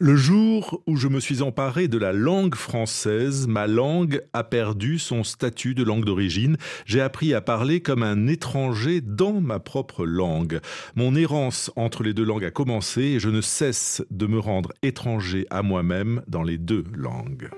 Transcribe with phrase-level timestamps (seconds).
[0.00, 5.00] Le jour où je me suis emparé de la langue française, ma langue a perdu
[5.00, 6.56] son statut de langue d'origine.
[6.86, 10.60] J'ai appris à parler comme un étranger dans ma propre langue.
[10.94, 14.72] Mon errance entre les deux langues a commencé et je ne cesse de me rendre
[14.84, 17.50] étranger à moi-même dans les deux langues.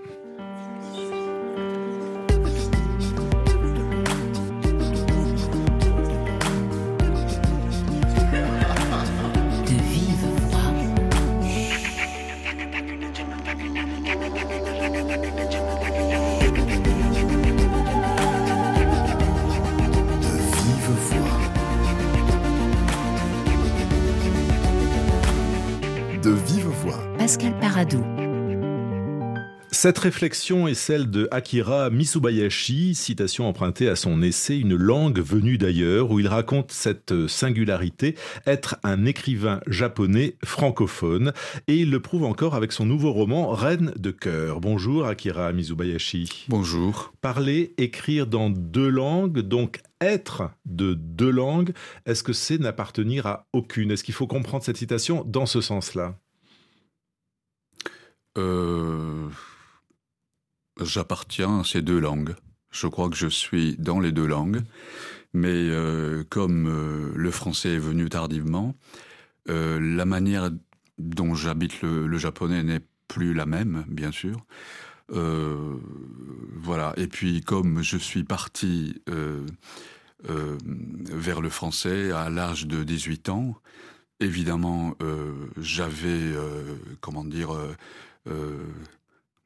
[29.72, 35.56] Cette réflexion est celle de Akira Misubayashi, citation empruntée à son essai Une langue venue
[35.56, 38.16] d'ailleurs, où il raconte cette singularité,
[38.47, 41.33] être un écrivain japonais francophone,
[41.69, 44.60] et il le prouve encore avec son nouveau roman Reine de cœur.
[44.60, 46.46] Bonjour Akira Misubayashi.
[46.48, 47.14] Bonjour.
[47.22, 51.72] Parler, écrire dans deux langues, donc être de deux langues,
[52.05, 53.90] est-ce que c'est n'appartenir à aucune?
[53.90, 56.18] Est-ce qu'il faut comprendre cette citation dans ce sens-là?
[58.41, 59.28] Euh,
[60.80, 62.34] J'appartiens à ces deux langues.
[62.70, 64.62] Je crois que je suis dans les deux langues,
[65.34, 68.74] mais euh, comme euh, le français est venu tardivement,
[69.46, 70.50] la manière
[70.98, 74.46] dont j'habite le, japonais n'est plus la même, bien sûr.
[75.08, 76.92] voilà.
[76.96, 79.02] Et puis, comme je suis parti
[80.22, 83.56] vers le français à l'âge de 18 ans.
[84.20, 84.94] Évidemment,
[85.56, 86.33] j'avais,
[87.00, 87.50] comment dire,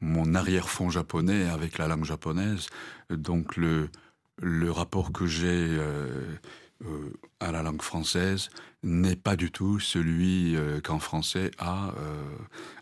[0.00, 2.66] mon arrière-fond japonais avec la langue japonaise.
[3.10, 3.88] Donc le,
[4.42, 5.78] le rapport que j'ai
[7.40, 8.50] à la langue française
[8.82, 11.94] n'est pas du tout celui qu'un Français a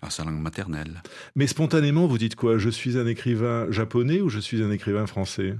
[0.00, 1.02] à sa langue maternelle.
[1.36, 2.58] Mais spontanément, vous dites quoi?
[2.58, 5.56] Je suis un écrivain japonais ou je suis un écrivain français?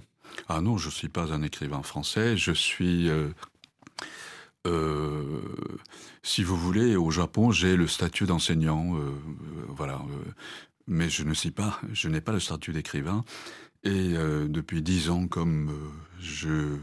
[0.48, 3.08] Ah non, je ne suis pas un écrivain français, je suis...
[3.08, 3.28] Euh,
[4.66, 5.40] euh,
[6.22, 9.10] si vous voulez, au Japon, j'ai le statut d'enseignant, euh,
[9.68, 10.00] voilà,
[10.86, 13.24] mais je ne suis pas, je n'ai pas le statut d'écrivain.
[13.84, 14.12] Et
[14.48, 15.72] depuis dix ans, comme
[16.20, 16.76] je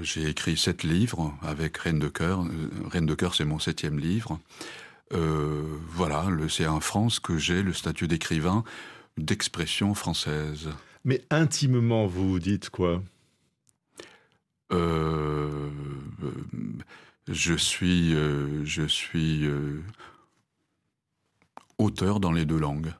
[0.00, 2.44] j'ai écrit sept livres avec Reine de cœur.
[2.90, 4.40] Reine de cœur, c'est mon septième livre.
[5.12, 8.64] voilà, c'est en France que j'ai le statut d'écrivain
[9.16, 10.70] d'expression française.
[11.04, 12.94] Mais intimement, vous vous dites quoi?
[12.94, 12.98] euh,
[17.28, 19.80] Je suis, euh, je suis euh,
[21.78, 22.92] auteur dans les deux langues.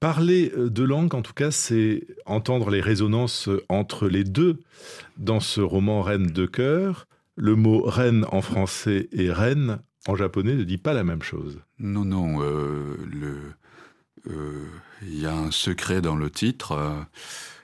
[0.00, 4.60] Parler de langue, en tout cas, c'est entendre les résonances entre les deux.
[5.16, 7.06] Dans ce roman Reine de cœur,
[7.36, 11.60] le mot reine en français et reine en japonais ne dit pas la même chose.
[11.78, 12.42] Non, non.
[12.42, 12.96] euh,
[15.02, 16.72] il y a un secret dans le titre.
[16.72, 17.00] Euh,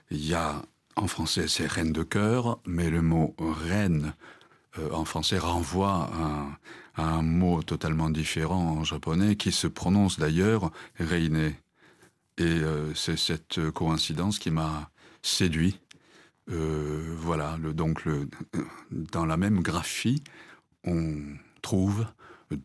[0.09, 0.61] il y a,
[0.95, 4.13] en français, c'est reine de cœur, mais le mot reine
[4.77, 6.09] euh, en français renvoie
[6.95, 11.53] à, un mot totalement différent en japonais qui se prononce d'ailleurs reine.
[12.37, 12.61] Et
[12.95, 14.89] c'est cette coïncidence qui m'a
[15.21, 15.79] séduit.
[16.47, 18.03] voilà, le, donc
[18.89, 20.23] dans la même graphie,
[20.83, 21.17] on
[21.61, 22.05] trouve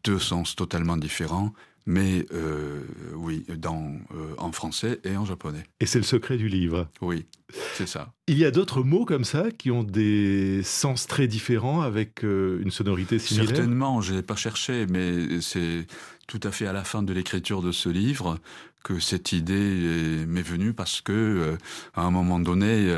[0.04, 1.52] deux sens totalement différents
[1.86, 2.82] mais euh,
[3.14, 5.62] oui, dans, euh, en français et en japonais.
[5.80, 6.88] Et c'est le secret du livre.
[7.00, 7.26] Oui,
[7.74, 8.12] c'est ça.
[8.26, 12.60] Il y a d'autres mots comme ça qui ont des sens très différents avec euh,
[12.60, 13.48] une sonorité similaire?
[13.48, 15.86] Certainement, je n'ai pas cherché, mais c'est
[16.26, 18.40] tout à fait à la fin de l'écriture de ce livre
[18.82, 21.56] que cette idée m'est venue parce que
[21.94, 22.88] à un moment donné,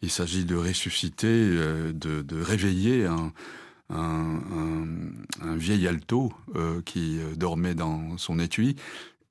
[0.00, 3.32] il s'agit de ressusciter, de, de réveiller un
[3.90, 8.76] un, vieil alto euh, qui euh, dormait dans son étui.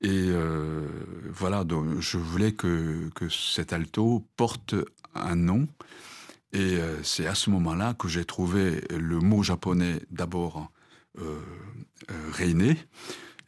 [0.00, 0.86] Et euh,
[1.30, 4.74] voilà, donc je voulais que, que cet alto porte
[5.14, 5.66] un nom.
[6.52, 10.70] Et c'est à ce moment-là que j'ai trouvé le mot japonais d'abord
[11.20, 11.40] euh,
[12.32, 12.76] reiné.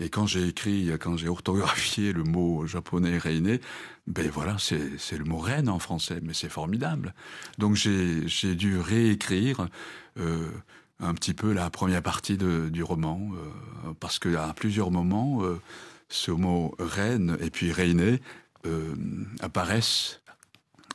[0.00, 3.60] Et quand j'ai écrit, quand j'ai orthographié le mot japonais reiné,
[4.08, 7.14] ben voilà, c'est le mot reine en français, mais c'est formidable.
[7.58, 9.68] Donc j'ai dû réécrire
[11.00, 15.60] un petit peu la première partie du roman, euh, parce qu'à plusieurs moments, euh,
[16.08, 18.18] ce mot reine et puis reine
[18.64, 18.94] euh,
[19.40, 20.20] apparaissent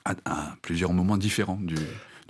[0.05, 1.75] à, plusieurs moments différents du,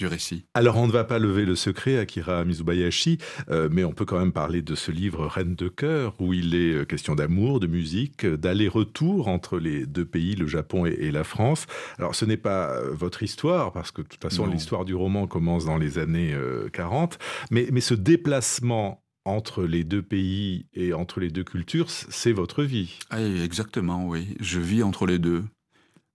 [0.08, 0.46] récit.
[0.54, 3.18] Alors on ne va pas lever le secret, Akira Mizubayashi,
[3.50, 6.56] euh, mais on peut quand même parler de ce livre Reine de cœur, où il
[6.56, 11.24] est euh, question d'amour, de musique, d'aller-retour entre les deux pays, le Japon et, la
[11.24, 11.68] France.
[11.98, 15.28] Alors ce n'est pas euh, votre histoire, parce que de toute façon l'histoire du roman
[15.28, 16.36] commence dans les années
[16.74, 17.18] 40,
[17.50, 22.64] mais, mais ce déplacement entre les deux pays et entre les deux cultures, c'est votre
[22.64, 22.98] vie.
[23.10, 24.36] Ah, exactement, oui.
[24.40, 25.44] Je vis entre les deux.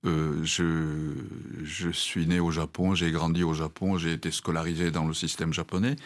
[0.06, 5.14] Euh, je, suis né au Japon, j'ai grandi au Japon, j'ai été scolarisé dans le
[5.14, 5.96] système japonais.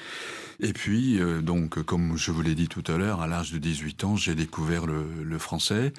[0.60, 3.58] Et puis, euh, donc, comme je vous l'ai dit tout à l'heure, à l'âge de
[3.58, 5.92] 18 ans, j'ai découvert le, français.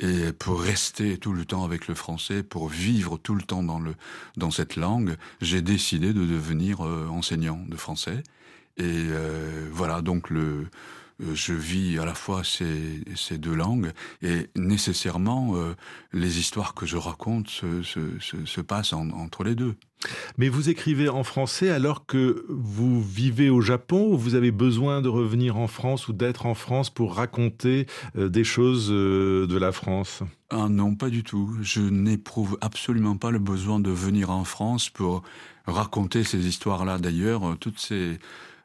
[0.00, 3.80] Et pour rester tout le temps avec le français, pour vivre tout le temps dans,
[3.80, 3.94] le,
[4.36, 8.22] dans cette langue, j'ai décidé de devenir euh, enseignant de français.
[8.80, 9.08] Et
[9.72, 10.68] voilà, donc le,
[11.20, 13.92] je vis à la fois ces, ces deux langues
[14.22, 15.74] et nécessairement euh,
[16.12, 19.74] les histoires que je raconte se, se, se, passent entre les deux.
[20.36, 25.00] Mais vous écrivez en français alors que vous vivez au Japon ou vous avez besoin
[25.00, 27.86] de revenir en France ou d'être en France pour raconter
[28.16, 30.22] euh, des choses de la France?
[30.50, 31.56] Ah Non, pas du tout.
[31.62, 35.22] Je n'éprouve absolument pas le besoin de venir en France pour
[35.66, 36.98] raconter ces histoires-là.
[36.98, 38.18] D'ailleurs, toutes ces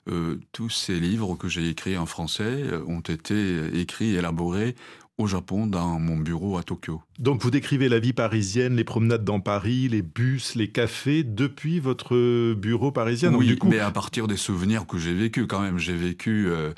[0.09, 4.75] euh, tous ces livres que j'ai écrits en français euh, ont été écrits et élaborés
[5.17, 7.01] au Japon dans mon bureau à Tokyo.
[7.19, 11.79] Donc vous décrivez la vie parisienne, les promenades dans Paris, les bus, les cafés depuis
[11.79, 13.33] votre bureau parisien.
[13.33, 15.77] Oui, mais à partir des souvenirs que j'ai vécus quand même.
[15.77, 16.73] J'ai vécu euh,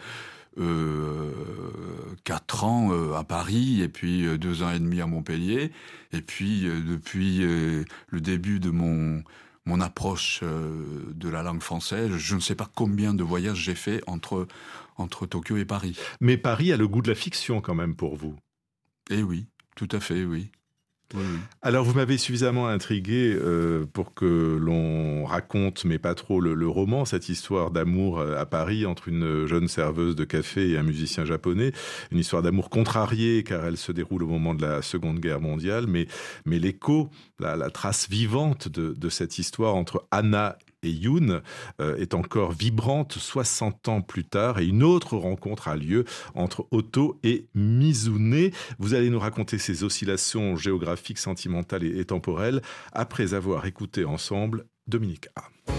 [0.60, 1.32] euh,
[2.26, 5.72] quatre ans à Paris et puis deux ans et demi à Montpellier.
[6.12, 9.24] Et puis depuis le début de mon
[9.66, 12.12] mon approche euh, de la langue française.
[12.16, 14.48] Je ne sais pas combien de voyages j'ai fait entre,
[14.98, 15.98] entre Tokyo et Paris.
[16.22, 18.36] Mais Paris a le goût de la fiction quand même pour vous.
[19.10, 20.52] Eh oui, tout à fait, oui.
[21.62, 27.06] Alors vous m'avez suffisamment intrigué euh, pour que l'on raconte, mais pas trop, le, roman,
[27.06, 31.26] cette histoire d'amour euh, à Paris entre une jeune serveuse de café et un musicien
[31.26, 31.72] japonais.
[32.12, 35.86] Une histoire d'amour contrariée car elle se déroule au moment de la Seconde Guerre mondiale,
[35.88, 36.08] mais,
[36.46, 37.10] mais l'écho,
[37.40, 41.42] la, trace vivante de, de cette histoire entre Anna et Yoon
[41.82, 46.68] euh, est encore vibrante 60 ans plus tard et une autre rencontre a lieu entre
[46.72, 48.52] Otto et Mizune.
[48.80, 52.62] Vous allez nous raconter ces oscillations géographiques, sentimentales et temporelles
[52.94, 55.75] après avoir écouté ensemble Dominique A.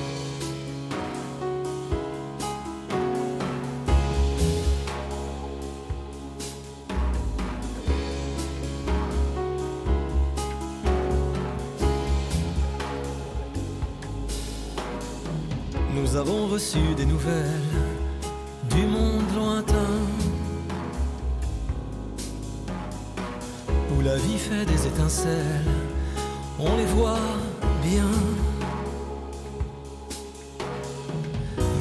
[16.17, 17.77] Nous avons reçu des nouvelles
[18.71, 19.99] du monde lointain
[23.95, 25.75] où la vie fait des étincelles,
[26.59, 27.29] on les voit
[27.83, 28.09] bien.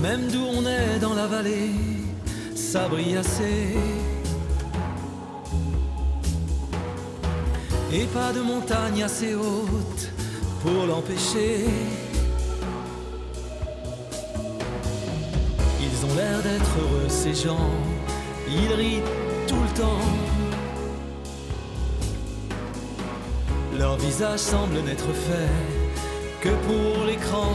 [0.01, 1.71] Même d'où on est dans la vallée,
[2.55, 3.77] ça brille assez.
[7.93, 10.11] Et pas de montagne assez haute
[10.61, 11.67] pour l'empêcher.
[17.15, 17.71] Ces gens,
[18.47, 19.03] ils rient
[19.47, 20.05] tout le temps.
[23.79, 25.53] Leur visage semble n'être fait
[26.41, 27.53] que pour l'écran.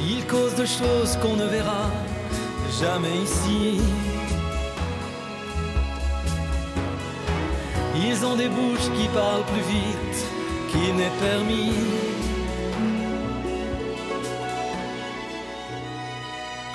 [0.00, 1.84] Ils causent de choses qu'on ne verra
[2.82, 3.80] jamais ici.
[8.06, 10.18] Ils ont des bouches qui parlent plus vite
[10.70, 12.29] qu'il n'est permis.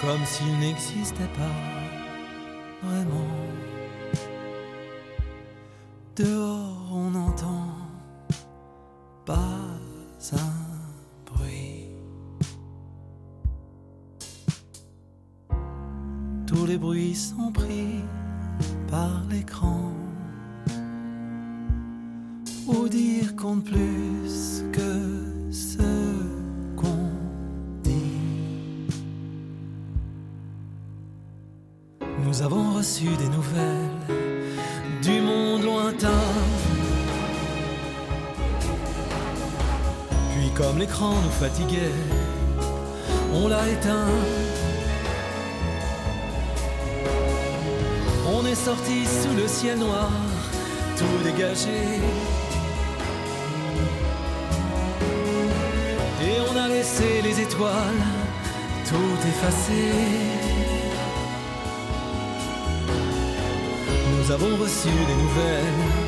[0.05, 3.34] Comme s'il n'existait pas vraiment.
[40.55, 41.93] Comme l'écran nous fatiguait,
[43.33, 44.07] on l'a éteint.
[48.27, 50.09] On est sorti sous le ciel noir,
[50.97, 51.81] tout dégagé.
[56.23, 58.03] Et on a laissé les étoiles
[58.87, 59.91] tout effacées.
[64.17, 66.05] Nous avons reçu des nouvelles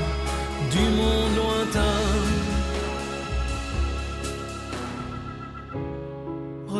[0.71, 2.36] du monde lointain.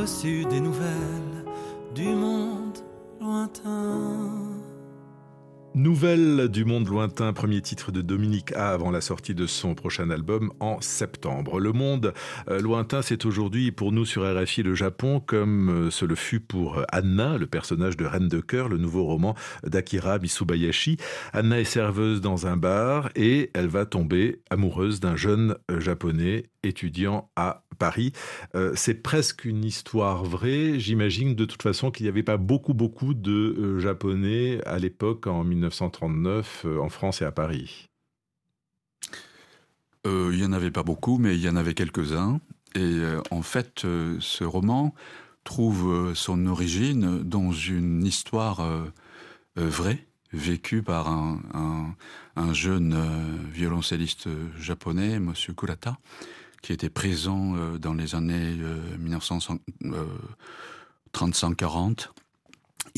[0.07, 1.43] Nouvelles
[1.93, 2.77] du monde
[3.19, 4.31] lointain.
[5.75, 10.09] Nouvelle du monde lointain, premier titre de Dominique A avant la sortie de son prochain
[10.09, 11.59] album en septembre.
[11.59, 12.13] Le monde
[12.49, 16.39] euh, lointain, c'est aujourd'hui pour nous sur RFI le Japon, comme euh, ce le fut
[16.39, 20.95] pour Anna, le personnage de Reine de cœur, le nouveau roman d'Akira Misubayashi.
[21.33, 26.45] Anna est serveuse dans un bar et elle va tomber amoureuse d'un jeune euh, japonais
[26.63, 28.13] étudiant à Paris.
[28.73, 30.79] c'est presque une histoire vraie.
[30.79, 35.43] J'imagine de toute façon qu'il n'y avait pas beaucoup, beaucoup de Japonais à l'époque en
[35.43, 37.89] 19 1939 euh, en France et à Paris
[40.05, 42.39] euh, Il n'y en avait pas beaucoup, mais il y en avait quelques-uns.
[42.75, 43.81] Et euh, en fait,
[44.19, 44.93] ce roman
[45.43, 48.69] trouve son origine dans une histoire
[49.55, 51.95] vraie, vécue par un,
[52.51, 53.01] jeune
[53.53, 54.27] violoncelliste
[54.59, 55.33] japonais, M.
[55.55, 55.97] Kurata,
[56.61, 58.57] qui était présent dans les années
[61.13, 62.09] 1930-40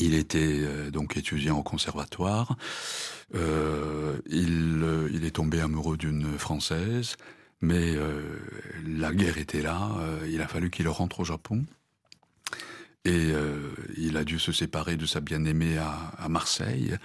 [0.00, 2.56] il était euh, donc étudiant au conservatoire.
[3.34, 7.16] Euh, euh, il, est tombé amoureux d'une Française,
[7.60, 7.94] mais
[8.86, 9.90] la guerre était là.
[10.28, 11.64] il a fallu qu'il rentre au Japon.
[13.04, 13.32] Et
[13.96, 16.96] il a dû se séparer de sa bien-aimée à, Marseille.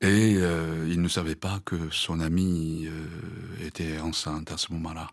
[0.00, 2.88] Et il ne savait pas que son amie
[3.64, 5.08] était enceinte à ce moment-là.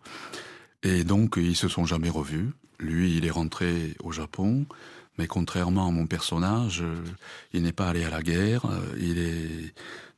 [0.83, 2.51] Et donc, ils se sont jamais revus.
[2.79, 4.65] Lui, il est rentré au Japon.
[5.19, 6.95] Mais contrairement à mon personnage, euh,
[7.51, 9.73] il n'est pas allé à la guerre, euh, il est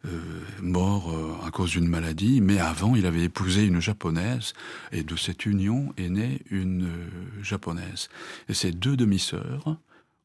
[0.06, 0.20] euh,
[0.62, 1.12] mort
[1.44, 4.54] à cause d'une maladie, mais avant il avait épousé une japonaise,
[4.92, 6.88] et de cette union est née une
[7.42, 8.10] japonaise.
[8.48, 9.76] Et ces deux demi-sœurs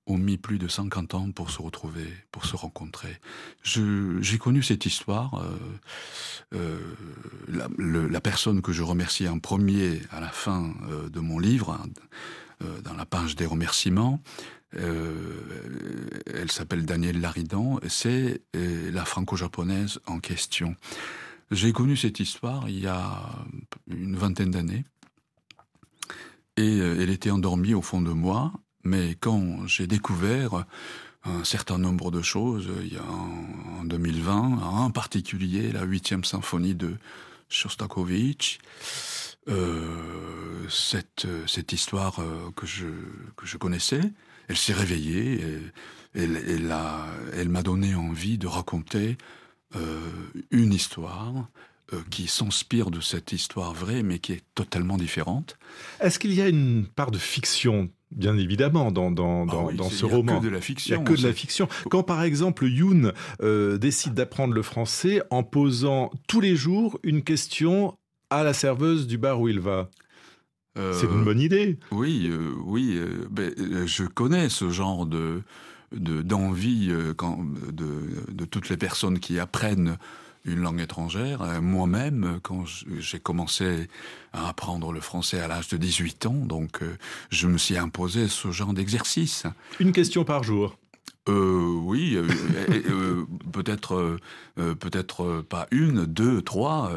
[0.07, 3.19] ont mis plus de 50 ans pour se retrouver, pour se rencontrer.
[3.65, 5.45] J'ai connu cette histoire.
[6.53, 10.75] la, personne que je remercie en premier à la fin
[11.13, 11.87] de mon livre, hein,
[12.85, 14.23] dans la page des remerciements,
[14.75, 20.75] euh, elle s'appelle Danielle Laridan, c'est euh, la franco-japonaise en question.
[21.51, 23.31] J'ai connu cette histoire il y a
[23.87, 24.85] une vingtaine d'années,
[26.57, 28.53] et euh, elle était endormie au fond de moi,
[28.87, 30.65] mais quand j'ai découvert
[31.25, 36.75] un certain nombre de choses, il y a en, 2020, en particulier la huitième symphonie
[36.75, 36.97] de
[37.49, 38.59] Shostakovich,
[40.69, 42.21] cette, cette histoire
[42.57, 42.87] que je,
[43.37, 44.01] que je connaissais,
[44.49, 45.59] elle s'est réveillée, et,
[46.15, 46.73] elle,
[47.35, 49.17] elle m'a donné envie de raconter
[49.75, 50.01] euh,
[50.51, 51.49] une histoire
[51.93, 55.59] euh, qui s'inspire de cette histoire vraie, mais qui est totalement différente.
[56.01, 60.05] Est-ce qu'il y a une part de fiction Bien évidemment, dans, dans, ah dans, ce
[60.05, 60.21] roman.
[60.21, 60.95] Il n'y a que de la fiction.
[60.95, 61.69] Il n'y a que de la fiction.
[61.91, 67.23] Quand par exemple Yoon euh, décide d'apprendre le français en posant tous les jours une
[67.23, 67.99] question
[68.31, 69.91] à la serveuse du bar où il va.
[70.93, 71.79] C'est une bonne idée.
[71.93, 72.97] Euh, oui, euh, oui.
[72.97, 73.53] Euh, ben,
[73.87, 75.43] je connais ce genre de
[75.93, 77.15] d'envie de,
[77.73, 79.97] de, toutes les personnes qui apprennent
[80.47, 81.61] une langue étrangère.
[81.61, 82.65] Moi-même, quand
[82.99, 83.89] j'ai commencé
[84.33, 86.81] à apprendre le français à l'âge de 18 ans, donc
[87.31, 89.45] je me suis imposé ce genre d'exercice.
[89.81, 90.77] Une question par jour
[91.29, 92.17] oui,
[93.53, 94.17] peut-être,
[94.55, 96.93] peut-être pas une, deux, trois,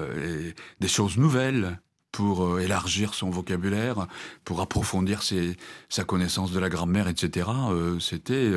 [0.80, 1.80] des choses nouvelles
[2.12, 4.08] pour euh, élargir son vocabulaire,
[4.44, 5.56] pour approfondir ses,
[5.90, 7.48] sa connaissance de la grammaire, etc.
[7.72, 8.52] Euh, c'était,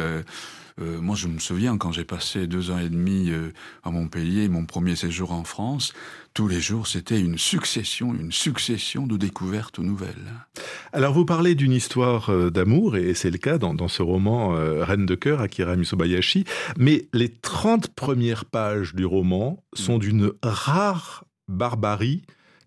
[0.80, 3.30] euh, moi je me souviens quand j'ai passé deux ans et demi
[3.82, 5.92] à Montpellier, mon premier séjour en France,
[6.34, 10.32] tous les jours c'était une succession, une succession de découvertes nouvelles.
[10.92, 14.50] Alors vous parlez d'une histoire d'amour, et c'est le cas dans, dans ce roman
[14.80, 16.44] Reine de cœur, Akira Misobayashi,
[16.76, 22.22] mais les 30 premières pages du roman sont d'une rare barbarie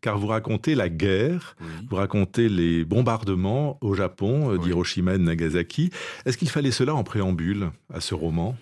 [0.06, 1.56] car vous racontez la guerre,
[1.90, 5.90] vous racontez les bombardements au Japon euh, d'Hiroshima et de Nagasaki.
[6.28, 8.56] Est-ce qu'il fallait cela en préambule à ce roman?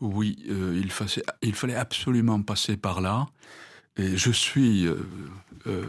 [0.00, 0.92] Oui, euh, il,
[1.42, 3.26] il, fallait absolument passer par là.
[3.96, 5.82] Et je suis euh,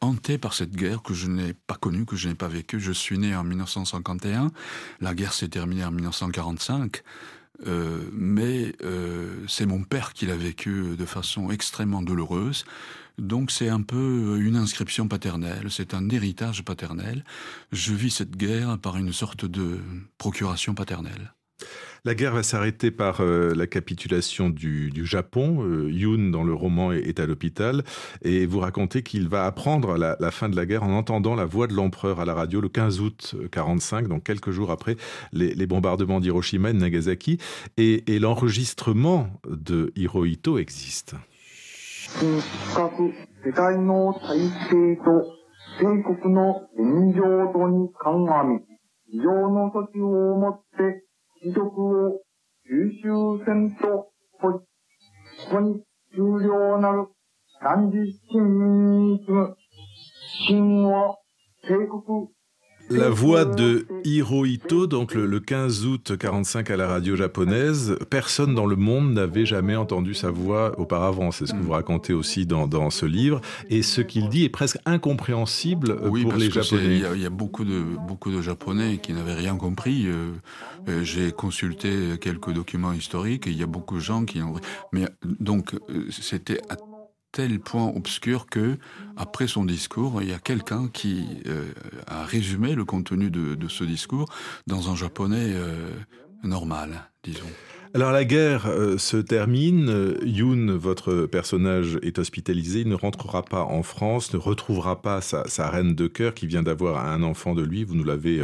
[0.00, 2.80] hanté par cette guerre que je n'ai pas connue, que je n'ai pas vécue.
[2.80, 4.50] Je suis né en 1951.
[5.00, 7.00] La guerre s'est terminée en 1945.
[8.12, 8.74] mais
[9.46, 12.64] c'est mon père qui l'a vécu de façon extrêmement douloureuse.
[13.22, 17.24] Donc c'est un peu une inscription paternelle, c'est un héritage paternel.
[17.70, 19.78] Je vis cette guerre par une sorte de
[20.18, 21.32] procuration paternelle.
[22.04, 25.62] La guerre va s'arrêter par euh, la capitulation du, Japon.
[25.62, 27.84] Euh, Yoon, dans le roman, est, à l'hôpital.
[28.22, 31.68] Et vous racontez qu'il va apprendre la, fin de la guerre en entendant la voix
[31.68, 34.96] de l'empereur à la radio le 15 août 1945, donc quelques jours après
[35.32, 37.38] les, bombardements d'Hiroshima et de Nagasaki.
[37.76, 41.14] Et l'enregistrement de Hirohito existe.
[42.18, 43.12] 近く
[43.44, 45.24] 世界の体制と
[45.80, 48.60] 帝国の現状とに鑑み、
[49.10, 51.02] 非常の措置をもって、
[51.42, 52.20] 貴族を
[52.64, 54.62] 収集せんと、こ
[55.50, 55.82] こに
[56.14, 57.08] 重量なる
[57.60, 59.56] 三十新民に次ぐ
[60.46, 61.16] 神を
[61.62, 62.28] 帝国
[62.90, 68.66] La voix de Hirohito, donc le, 15 août 45 à la radio japonaise, personne dans
[68.66, 71.30] le monde n'avait jamais entendu sa voix auparavant.
[71.30, 73.40] C'est ce que vous racontez aussi dans, ce livre.
[73.70, 77.02] Et ce qu'il dit est presque incompréhensible pour les Japonais.
[77.14, 80.06] Il y, a beaucoup de, beaucoup de Japonais qui n'avaient rien compris.
[80.06, 80.32] Euh,
[80.88, 84.54] euh, j'ai consulté quelques documents historiques et il y a beaucoup de gens qui ont...
[84.92, 86.60] Mais donc, euh, c'était
[87.32, 88.76] tel point obscur que,
[89.16, 91.64] après son discours, il y a quelqu'un qui euh,
[92.06, 94.28] a résumé le contenu de, ce discours
[94.66, 95.90] dans un japonais euh,
[96.44, 97.48] normal, disons.
[97.94, 103.64] Alors la guerre euh, se termine, Yoon, votre personnage, est hospitalisé, il ne rentrera pas
[103.64, 107.62] en France, ne retrouvera pas sa, reine de cœur qui vient d'avoir un enfant de
[107.62, 108.42] lui, vous nous l'avez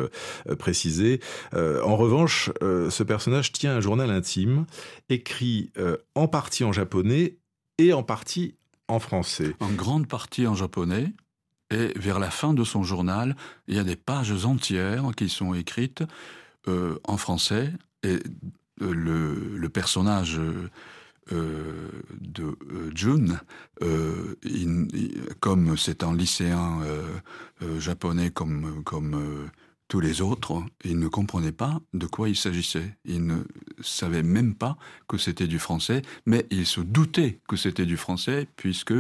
[0.59, 1.21] précisé.
[1.55, 4.67] en revanche, ce personnage tient un journal intime,
[5.09, 5.73] écrit
[6.15, 7.39] en partie en japonais
[7.79, 8.55] et en partie
[8.89, 11.13] en grande partie en japonais.
[11.71, 15.53] Et vers la fin de son journal, il y a des pages entières qui sont
[15.53, 16.03] écrites
[16.67, 17.73] euh, en français.
[18.03, 18.19] Et
[18.81, 20.41] euh, le, personnage
[21.31, 21.91] euh,
[22.21, 22.57] de
[22.95, 23.39] Jun,
[25.41, 26.81] comme c'est un lycéen
[27.79, 29.51] japonais comme, comme
[29.89, 32.95] tous les autres, ils ne comprenaient pas de quoi il s'agissait.
[33.07, 33.39] Ils ne
[33.81, 34.77] savaient même pas
[35.09, 38.93] que c'était du français, mais ils se doutaient que c'était du français, puisque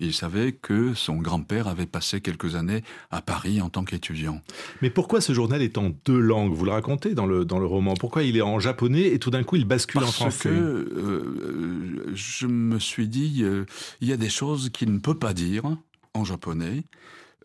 [0.00, 4.42] ils savaient que son grand-père avait passé quelques années à Paris en tant qu'étudiant.
[4.82, 6.52] Mais pourquoi ce journal est en deux langues?
[6.52, 7.94] Vous le racontez dans le, dans le roman.
[7.94, 10.24] Pourquoi il est en japonais et tout d'un coup il bascule en français?
[10.24, 13.64] Parce que euh, je me suis dit, euh,
[14.02, 15.64] il y a des choses qu'il ne peut pas dire
[16.12, 16.84] en japonais.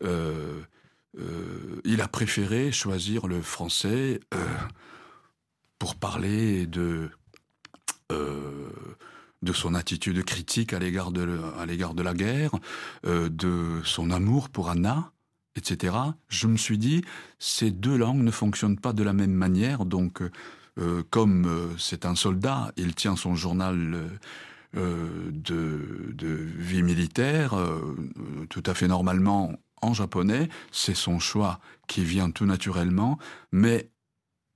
[0.02, 0.60] Euh,
[1.18, 4.38] euh, il a préféré choisir le français euh,
[5.78, 7.10] pour parler de
[8.12, 8.68] euh,
[9.42, 12.50] de son attitude critique à l'égard de, de la guerre,
[13.04, 15.12] de son amour pour Anna,
[15.56, 15.96] etc.
[16.28, 17.02] Je me suis dit,
[17.38, 20.22] ces deux langues ne fonctionnent pas de la même manière, donc
[21.08, 24.10] comme c'est un soldat, il tient son journal
[24.74, 25.86] de,
[26.58, 27.54] vie militaire
[28.50, 33.18] tout à fait normalement en japonais, c'est son choix qui vient tout naturellement,
[33.52, 33.90] mais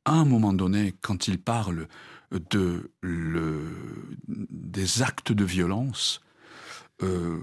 [0.04, 1.88] à un moment donné, quand il parle
[2.50, 3.62] de le,
[4.28, 6.20] des actes de violence
[7.02, 7.38] euh,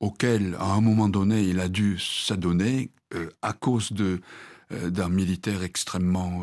[0.00, 4.18] auxquels, à un moment donné, il a dû s'adonner euh, à cause euh,
[4.90, 6.42] d'un militaire extrêmement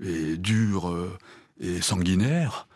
[0.00, 0.96] dur
[1.58, 2.68] et sanguinaire,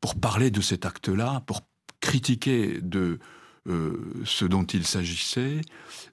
[0.00, 1.62] pour parler de cet acte-là, pour
[2.00, 3.18] critiquer de
[3.66, 3.92] euh,
[4.26, 5.62] ce dont il s'agissait,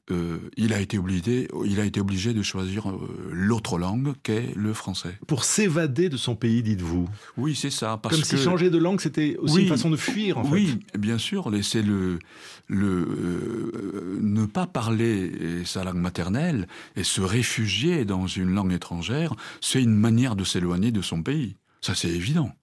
[0.09, 4.53] euh, il, a été obligé, il a été obligé de choisir euh, l'autre langue qu'est
[4.55, 5.17] le français.
[5.27, 7.99] Pour s'évader de son pays, dites-vous Oui, c'est ça.
[8.01, 11.17] Parce Comme si changer de langue, c'était aussi une façon de fuir, en oui, bien
[11.17, 11.49] sûr.
[11.49, 12.19] Laisser le,
[12.67, 19.83] le ne pas parler sa langue maternelle et se réfugier dans une langue étrangère, c'est
[19.83, 21.57] une manière de s'éloigner de son pays.
[21.81, 22.53] Ça, c'est évident.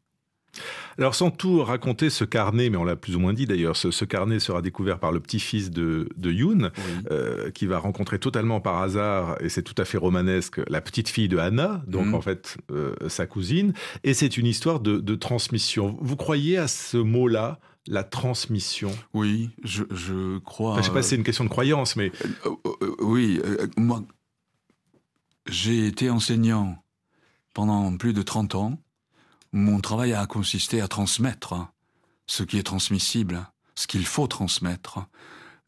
[0.98, 4.04] Alors sans tout raconter ce carnet, mais on l'a plus ou moins dit d'ailleurs, ce,
[4.04, 6.70] carnet sera découvert par le petit-fils de, de Yoon,
[7.10, 11.08] euh, qui va rencontrer totalement par hasard, et c'est tout à fait romanesque, la petite
[11.08, 12.14] fille de Anna, donc mhm.
[12.14, 15.96] en fait euh, sa cousine, et c'est une histoire de, transmission.
[16.00, 18.90] Vous croyez à ce mot-là la transmission?
[19.14, 20.74] Oui, je, crois.
[20.74, 22.12] je ne sais pas si c'est une question de croyance, mais.
[22.46, 22.50] Euh,
[23.00, 23.40] oui,
[23.76, 24.02] moi,
[25.48, 26.82] j'ai été enseignant
[27.54, 28.78] pendant plus de 30 ans.
[29.52, 31.54] Mon travail a consisté à transmettre
[32.26, 35.00] ce qui est transmissible, ce qu'il faut transmettre.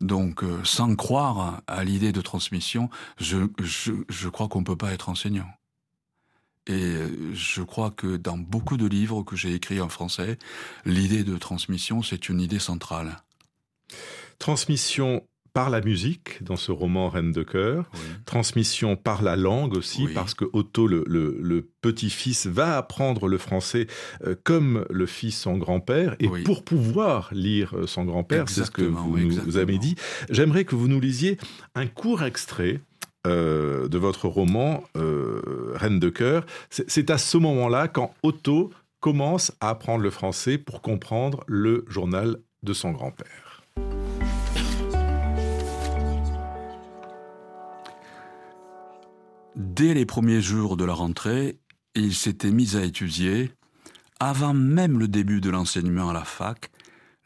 [0.01, 2.89] Donc, euh, sans croire à l'idée de transmission,
[3.19, 5.49] je, je, crois qu'on ne peut pas être enseignant.
[6.67, 10.39] Et euh, je crois que dans beaucoup de livres que j'ai écrits en français,
[10.85, 13.23] l'idée de transmission, c'est une idée centrale.
[14.39, 17.91] Transmission par la musique dans ce roman Reine de cœur,
[18.25, 23.87] transmission par la langue aussi, parce que Otto, le, petit-fils, va apprendre le français
[24.27, 28.71] euh, comme le fils son grand-père, et pour pouvoir lire euh, son grand-père, c'est ce
[28.71, 29.97] que vous nous avez dit,
[30.29, 31.39] j'aimerais que vous nous lisiez
[31.75, 32.81] un court extrait
[33.27, 34.85] euh, de votre roman
[35.75, 36.45] Reine de cœur.
[36.69, 42.39] C'est à ce moment-là quand Otto commence à apprendre le français pour comprendre le journal
[42.63, 43.50] de son grand-père.
[49.63, 51.59] Dès les premiers jours de la rentrée,
[51.95, 53.53] il s'était mis à étudier,
[54.19, 56.71] avant même le début de l'enseignement à la fac,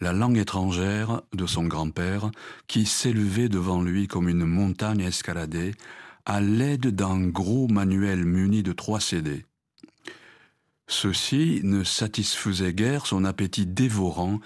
[0.00, 2.32] la langue étrangère de son grand-père,
[2.66, 5.76] qui s'élevait devant lui comme une montagne escaladée,
[6.26, 9.46] à l'aide d'un gros manuel muni de trois CD.
[10.88, 14.40] Ceci ne satisfaisait guère son appétit dévorant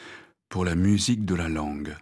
[0.51, 1.96] pour la musique de la langue.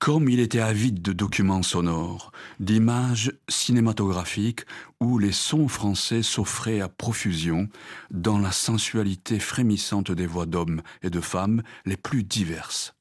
[0.00, 4.62] Comme il était avide de documents sonores, d'images cinématographiques
[4.98, 7.68] où les sons français s'offraient à profusion
[8.10, 12.94] dans la sensualité frémissante des voix d'hommes et de femmes les plus diverses.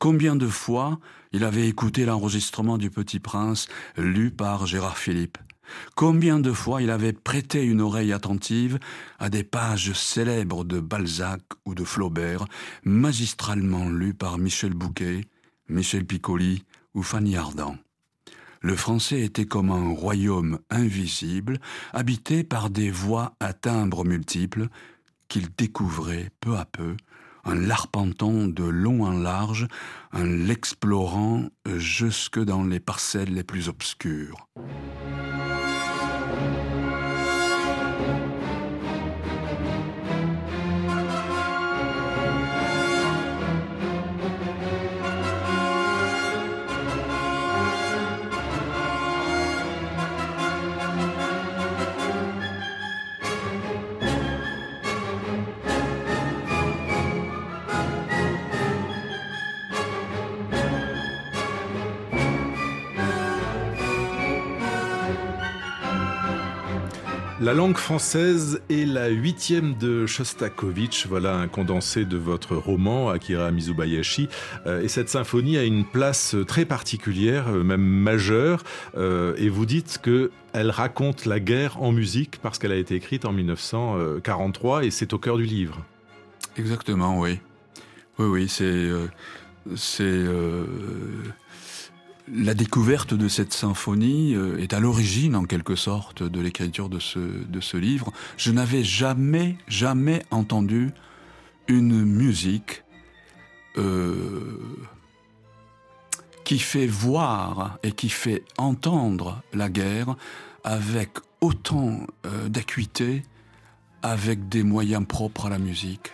[0.00, 0.98] Combien de fois
[1.30, 5.38] il avait écouté l'enregistrement du Petit Prince lu par Gérard Philippe?
[5.94, 8.80] Combien de fois il avait prêté une oreille attentive
[9.20, 12.46] à des pages célèbres de Balzac ou de Flaubert,
[12.82, 15.20] magistralement lues par Michel Bouquet,
[15.70, 17.76] Michel Piccoli ou Fanny Ardant.
[18.60, 21.60] Le français était comme un royaume invisible,
[21.92, 24.68] habité par des voix à timbres multiples,
[25.28, 26.96] qu'il découvrait peu à peu,
[27.44, 29.66] en l'arpentant de long en large,
[30.12, 34.48] en l'explorant jusque dans les parcelles les plus obscures.
[67.40, 71.06] La langue française est la huitième de Shostakovich.
[71.06, 74.28] Voilà un condensé de votre roman, Akira Mizubayashi.
[74.66, 78.62] Euh, et cette symphonie a une place très particulière, euh, même majeure.
[78.94, 82.94] Euh, et vous dites que elle raconte la guerre en musique parce qu'elle a été
[82.94, 85.78] écrite en 1943 et c'est au cœur du livre.
[86.58, 87.38] Exactement, oui.
[88.18, 88.90] Oui, oui, c'est.
[89.76, 90.26] c'est
[92.32, 96.98] la découverte de cette symphonie euh, est à l'origine, en quelque sorte, de l'écriture de
[96.98, 98.12] ce, de livre.
[98.36, 100.90] Je n'avais jamais, jamais entendu
[101.68, 102.84] une musique
[103.76, 104.58] euh,
[106.44, 110.16] qui fait voir et qui fait entendre la guerre
[110.64, 113.22] avec autant euh, d'acuité,
[114.02, 116.12] avec des moyens propres à la musique.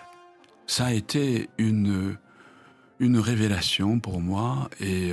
[0.66, 2.16] Ça a été une,
[3.00, 5.12] une révélation pour moi et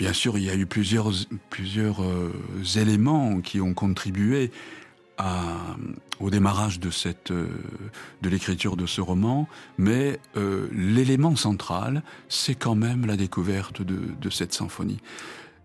[0.00, 2.32] Bien sûr, il y a eu plusieurs, euh,
[2.76, 4.50] éléments qui ont contribué
[6.20, 6.88] au démarrage de,
[7.30, 7.48] euh,
[8.22, 14.00] de l'écriture de ce roman, mais euh, l'élément central, c'est quand même la découverte de,
[14.18, 15.02] de cette symphonie.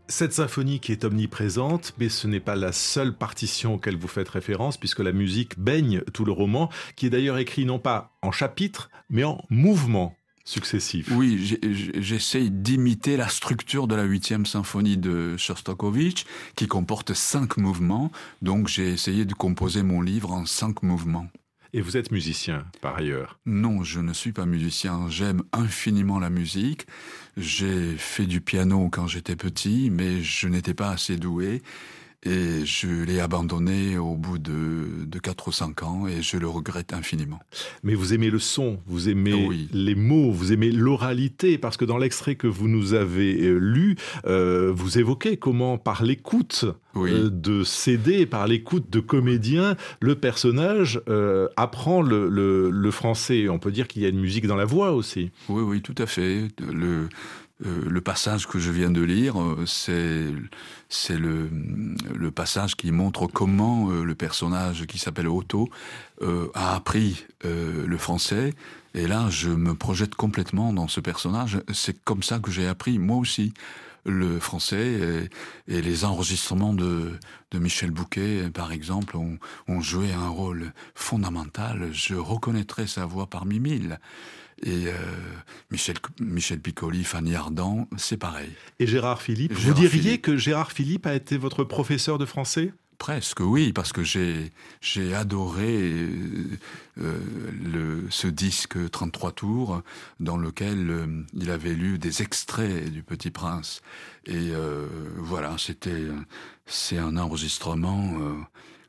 [0.09, 4.27] Cette symphonie qui est omniprésente, mais ce n'est pas la seule partition auquel vous faites
[4.27, 8.33] référence, puisque la musique baigne tout le roman, qui est d'ailleurs écrit non pas en
[8.33, 10.13] chapitres, mais en mouvements
[10.45, 11.09] successifs.
[11.11, 11.59] Oui,
[11.95, 18.11] j'essaye d'imiter la structure de la huitième symphonie de Shostakovich, qui comporte cinq mouvements.
[18.41, 21.27] Donc j'ai essayé de composer mon livre en cinq mouvements.
[21.73, 25.09] Et vous êtes musicien, par ailleurs Non, je ne suis pas musicien.
[25.09, 26.87] J'aime infiniment la musique.
[27.35, 31.61] J'ai fait du piano quand j'étais petit, mais je n'étais pas assez doué.
[32.25, 36.47] Et je l'ai abandonné au bout de, de 4 ou 5 ans et je le
[36.47, 37.39] regrette infiniment.
[37.83, 41.99] Mais vous aimez le son, vous aimez les mots, vous aimez l'oralité, parce que dans
[41.99, 47.63] l'extrait que vous nous avez euh, lu, euh, vous évoquez comment par l'écoute euh, de
[47.63, 51.01] CD, par l'écoute de comédiens, le personnage
[51.57, 53.49] apprend le, le, le, français.
[53.49, 55.31] On peut dire qu'il y a une musique dans la voix aussi.
[55.49, 56.47] Oui, oui, tout à fait.
[56.59, 57.07] Le,
[57.63, 63.89] euh, le passage que je viens de lire, euh, c'est le, passage qui montre comment
[63.91, 65.69] euh, le personnage qui s'appelle Otto
[66.53, 68.53] a appris le français.
[68.93, 71.59] Et là, je me projette complètement dans ce personnage.
[71.73, 73.53] C'est comme ça que j'ai appris moi aussi
[74.05, 75.29] le français
[75.67, 77.11] et, les enregistrements de,
[77.53, 79.37] Michel Bouquet, par exemple, ont,
[79.67, 81.89] ont joué un rôle fondamental.
[81.91, 83.99] Je reconnaîtrais sa voix parmi mille.
[84.63, 84.93] Et euh,
[85.71, 88.49] Michel, Michel Piccoli, Fanny Ardant, c'est pareil.
[88.79, 92.73] Et Gérard Philippe Vous diriez que Gérard Philippe a été votre professeur de français?
[92.97, 96.57] Presque, oui, parce que j'ai j'ai adoré euh,
[97.01, 97.19] euh,
[97.61, 99.81] le, ce disque 33 tours
[100.21, 103.81] dans lequel il avait lu des extraits du Petit Prince.
[104.25, 104.51] Et
[105.17, 106.05] voilà, c'était
[106.65, 108.13] c'est un enregistrement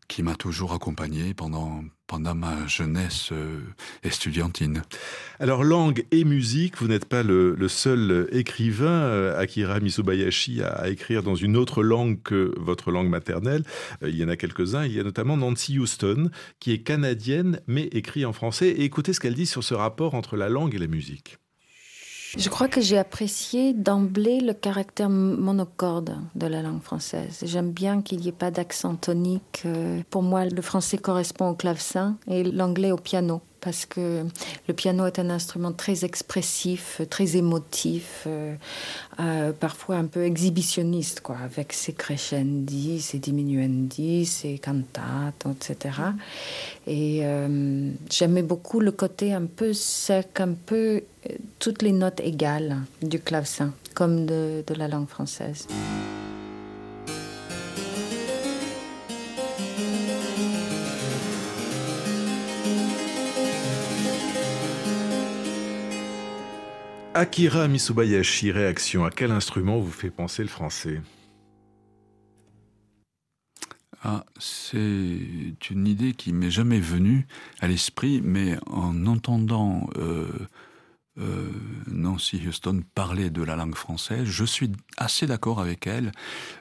[0.09, 3.61] qui m'a toujours accompagné pendant, pendant ma jeunesse euh,
[4.03, 4.83] estudiantine.
[5.41, 11.23] Alors langue et musique, vous n'êtes pas le, seul écrivain, euh, Akira Misubayashi, à, écrire
[11.23, 13.65] dans une autre langue que votre langue maternelle.
[14.03, 17.61] Euh, il y en a quelques-uns, il y a notamment Nancy Houston, qui est canadienne
[17.67, 18.69] mais écrit en français.
[18.69, 21.39] Et écoutez ce qu'elle dit sur ce rapport entre la langue et la musique.
[22.39, 27.39] Je crois que j'ai apprécié d'emblée le caractère monocorde de la langue française.
[27.43, 29.63] J'aime bien qu'il n'y ait pas d'accent tonique.
[29.65, 34.25] Euh, pour moi, le français correspond au clavecin et l'anglais au piano parce que
[34.69, 38.55] le piano est un instrument très expressif, très émotif, euh,
[39.19, 45.97] euh, parfois un peu exhibitionniste, quoi, avec ses crescendi, ses diminuendi, ses cantates, etc.
[46.87, 51.03] Et euh, j'aimais beaucoup le côté un peu sec, un peu
[51.59, 55.67] toutes les notes égales du clavecin, comme de la langue française.
[67.19, 69.07] Akira Misubayashi, réaction.
[69.07, 71.01] À quel instrument vous fait penser le français?
[74.03, 77.27] Ah, c'est une idée qui m'est jamais venue
[77.61, 80.29] à l'esprit, mais en entendant euh,
[81.19, 81.51] euh,
[81.87, 86.13] Nancy Houston parlait de la langue française, je suis assez d'accord avec elle.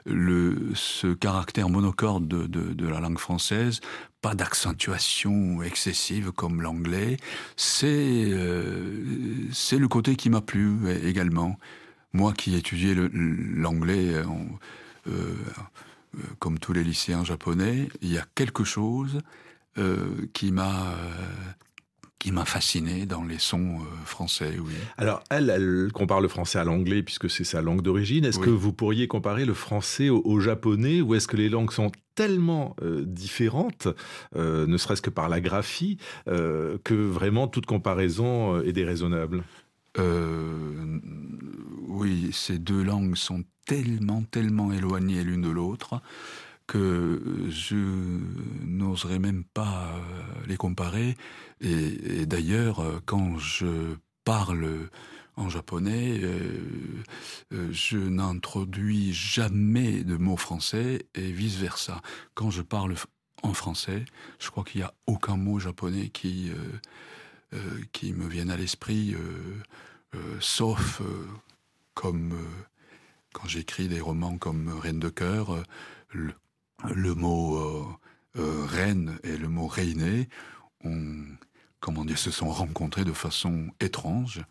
[0.06, 3.80] Le, ce caractère monocorde de, la langue française,
[4.22, 7.18] pas d'accentuation excessive comme l'anglais,
[7.56, 11.58] c'est euh, le côté qui m'a plu également.
[12.12, 14.24] Moi qui étudiais l'anglais euh,
[15.08, 15.34] euh,
[16.38, 19.20] comme tous les lycéens japonais, il y a quelque chose
[20.32, 20.96] qui m'a
[22.26, 24.72] qui m'a fasciné dans les sons euh, français, oui.
[24.98, 28.24] Alors, elle, elle compare le français à l'anglais puisque c'est sa langue d'origine.
[28.24, 31.92] Est-ce que vous pourriez comparer le français au, japonais ou est-ce que les langues sont
[32.16, 33.86] tellement euh, différentes,
[34.34, 39.44] euh, ne serait-ce que par la graphie, que vraiment toute comparaison est déraisonnable?
[41.86, 46.00] Oui, ces deux langues sont tellement, tellement éloignées l'une de l'autre
[46.66, 47.76] que je
[48.64, 51.16] n'oserais même pas euh, les comparer.
[51.60, 54.88] Et, d'ailleurs, euh, quand je parle
[55.36, 56.58] en japonais, euh,
[57.70, 62.00] je n'introduis jamais de mots français et vice-versa.
[62.34, 62.94] Quand je parle
[63.42, 64.04] en français,
[64.40, 66.50] je crois qu'il n'y a aucun mot japonais qui,
[67.92, 69.14] qui me vienne à l'esprit,
[70.40, 71.02] sauf
[71.92, 72.34] comme
[73.34, 75.62] quand j'écris des romans comme Reine de cœur,
[77.14, 77.84] mot euh,
[78.40, 80.26] euh, reine et le mot reine
[80.84, 81.24] ont,
[81.80, 84.42] comment dire, se sont rencontrés de façon étrange.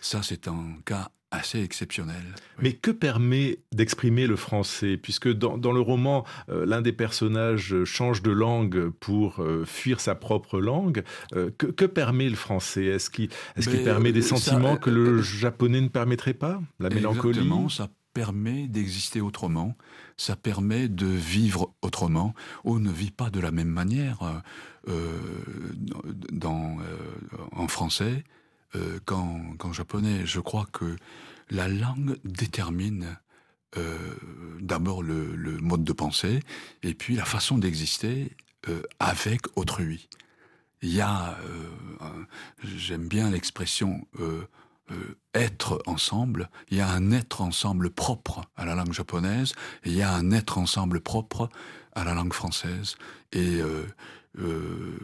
[0.00, 2.34] Ça, c'est un cas assez exceptionnel.
[2.60, 4.96] Mais que permet d'exprimer le français?
[4.96, 10.60] Puisque dans, le roman, euh, l'un des personnages change de langue pour fuir sa propre
[10.60, 11.04] langue.
[11.30, 12.86] que, permet le français?
[12.86, 13.30] Est-ce qu'il
[13.84, 16.60] permet des sentiments que le japonais ne permettrait pas?
[16.80, 17.48] La mélancolie?
[17.68, 19.76] Ça permet d'exister autrement,
[20.16, 22.34] ça permet de vivre autrement.
[22.64, 24.40] On ne vit pas de la même manière euh,
[24.88, 25.18] euh,
[26.32, 26.96] dans, euh,
[27.52, 28.24] en français
[29.04, 30.26] qu'en japonais.
[30.26, 30.96] Je crois que
[31.50, 33.18] la langue détermine
[34.60, 36.40] d'abord le, le, mode de pensée
[36.84, 38.30] et puis la façon d'exister
[39.00, 40.08] avec autrui.
[40.82, 41.36] Il y a,
[42.62, 44.06] j'aime bien l'expression
[44.90, 49.52] euh, être ensemble, il y a un être ensemble propre à la langue japonaise,
[49.84, 51.48] et il y a un être ensemble propre
[51.94, 52.96] à la langue française.
[53.32, 53.86] Et euh,
[54.38, 54.98] euh,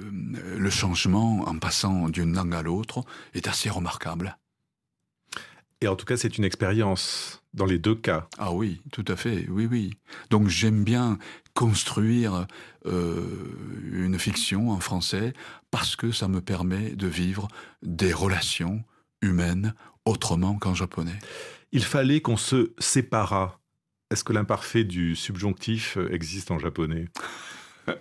[0.59, 4.37] le changement en passant d'une langue à l'autre est assez remarquable.
[5.81, 8.27] Et en tout cas, c'est une expérience dans les deux cas.
[8.39, 9.93] Ah oui, tout à fait, oui, oui.
[10.31, 11.19] Donc j'aime bien
[11.55, 12.47] construire
[12.85, 15.33] une fiction en français
[15.71, 17.49] parce que ça me permet de vivre
[17.83, 18.85] des relations
[19.27, 21.19] humaine autrement qu'en japonais.
[21.73, 23.61] Il fallait qu'on se séparât.
[24.11, 27.07] Est-ce que l'imparfait du subjonctif existe en japonais?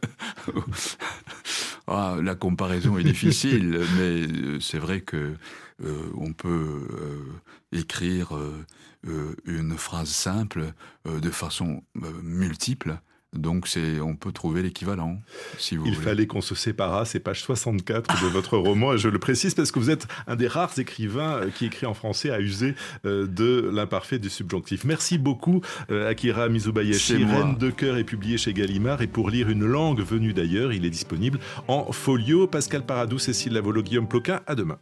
[1.88, 5.36] Ah, La comparaison est difficile, mais euh, c'est vrai que
[5.84, 8.32] euh, on peut euh, écrire
[9.46, 10.74] une phrase simple
[11.06, 11.84] de façon
[12.24, 13.00] multiple
[13.38, 15.22] donc c'est, on peut trouver l'équivalent,
[15.58, 19.10] si vous Il fallait qu'on se séparât, c'est page 64 de votre roman, et je
[19.10, 22.32] le précise parce que vous êtes un des rares écrivains euh, qui écrit en français
[22.32, 24.84] à user euh, de l'imparfait du subjonctif.
[24.84, 27.24] Merci beaucoup euh, Akira Mizubayashi.
[27.26, 30.86] Reine de cœur est publié chez Gallimard, et pour lire une langue venue d'ailleurs, il
[30.86, 32.48] est disponible en folio.
[32.48, 34.78] Pascal Paradou, Cécile Lavolo, Guillaume Ploquin, à demain.